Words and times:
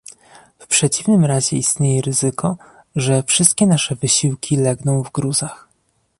W 0.59 0.67
przeciwnym 0.67 1.25
razie 1.25 1.57
istnieje 1.57 2.01
ryzyko, 2.01 2.57
że 2.95 3.23
wszystkie 3.23 3.65
nasze 3.67 3.95
wysiłki 3.95 4.57
legną 4.57 5.03
w 5.03 5.11
gruzach 5.11 5.67